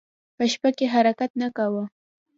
په 0.37 0.43
شپه 0.51 0.69
کې 0.77 0.85
حرکت 0.93 1.31
نه 1.41 1.47
کاوه. 1.55 1.83